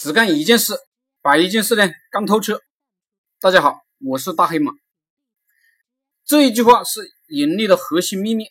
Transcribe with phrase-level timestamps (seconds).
[0.00, 0.72] 只干一件事，
[1.20, 2.62] 把一件事呢干透彻。
[3.38, 4.72] 大家好，我是大黑马。
[6.24, 8.46] 这一句话是盈利的核心秘密。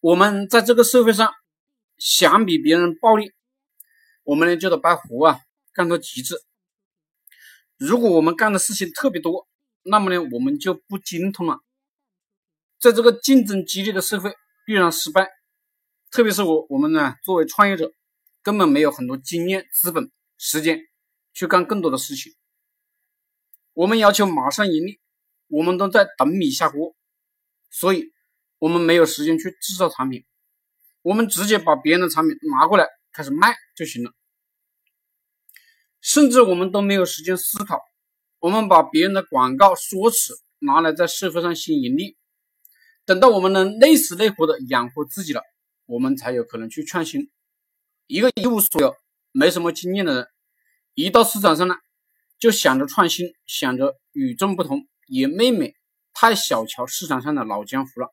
[0.00, 1.32] 我们在这个社会上，
[1.96, 3.32] 想比别人暴利，
[4.24, 5.40] 我们呢就得把活啊
[5.72, 6.34] 干到极致。
[7.78, 9.48] 如果我们干的事情特别多，
[9.84, 11.60] 那么呢我们就不精通了。
[12.78, 14.34] 在这个竞争激烈的社会，
[14.66, 15.30] 必然失败。
[16.10, 17.90] 特别是我我们呢作为创业者，
[18.42, 20.12] 根本没有很多经验、资本。
[20.38, 20.80] 时间
[21.34, 22.32] 去干更多的事情，
[23.74, 25.00] 我们要求马上盈利，
[25.48, 26.94] 我们都在等米下锅，
[27.70, 28.12] 所以
[28.58, 30.24] 我们没有时间去制造产品，
[31.02, 34.12] 我们直接把别人的产品拿过来开始卖就行了，
[36.00, 37.80] 甚至我们都没有时间思考，
[38.38, 42.16] 我们把别人的广告说辞拿来在社会上吸引盈利，
[43.04, 45.42] 等到我们能累死累活的养活自己了，
[45.86, 47.28] 我们才有可能去创新。
[48.06, 48.94] 一个一无所有。
[49.38, 50.28] 没什么经验的人，
[50.94, 51.76] 一到市场上呢，
[52.40, 55.76] 就想着创新，想着与众不同，也未免
[56.12, 58.12] 太小瞧市场上的老江湖了。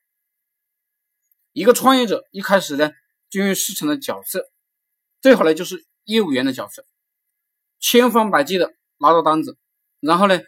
[1.52, 2.92] 一个创业者一开始呢，
[3.32, 4.52] 就用市场的角色，
[5.20, 6.86] 最好呢就是业务员的角色，
[7.80, 9.58] 千方百计的拿到单子，
[10.00, 10.40] 然后呢，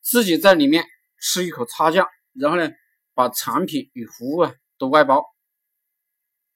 [0.00, 0.84] 自己在里面
[1.18, 2.70] 吃一口差价，然后呢，
[3.14, 5.24] 把产品与服务啊都外包。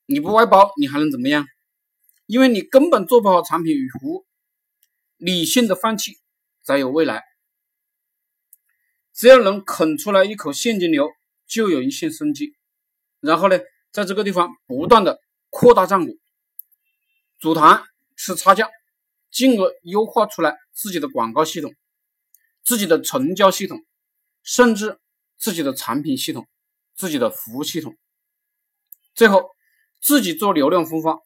[0.07, 1.45] 你不外包，你还能怎么样？
[2.27, 4.27] 因为你根本做不好产品与服务，
[5.17, 6.19] 理性的放弃
[6.63, 7.23] 才有未来。
[9.13, 11.11] 只要能啃出来一口现金流，
[11.47, 12.55] 就有一线生机。
[13.21, 13.59] 然后呢，
[13.93, 16.19] 在这个地方不断的扩大账股，
[17.39, 17.85] 组团
[18.17, 18.69] 吃差价，
[19.31, 21.75] 进而优化出来自己的广告系统、
[22.65, 23.85] 自己的成交系统，
[24.43, 24.99] 甚至
[25.37, 26.49] 自己的产品系统、
[26.97, 27.97] 自己的服务系统，
[29.15, 29.51] 最后
[30.01, 31.21] 自己做流量分发。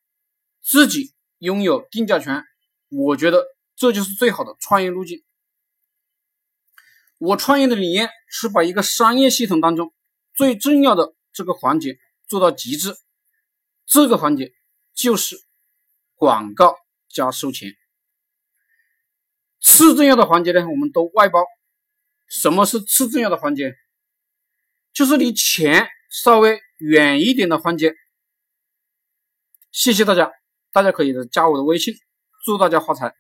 [0.61, 2.43] 自己拥有定价权，
[2.89, 5.25] 我觉得这就是最好的创业路径。
[7.19, 9.93] 我创业的理念是把一个商业系统当中
[10.35, 12.97] 最重要的这个环节做到极致，
[13.87, 14.53] 这个环节
[14.95, 15.37] 就是
[16.15, 16.77] 广告
[17.09, 17.77] 加收钱。
[19.61, 21.41] 次重要的环节呢，我们都外包。
[22.29, 23.75] 什么是次重要的环节？
[24.93, 27.95] 就是离钱稍微远一点的环节。
[29.73, 30.31] 谢谢大家。
[30.73, 31.95] 大家可以加我的微信，
[32.45, 33.15] 祝大家发财。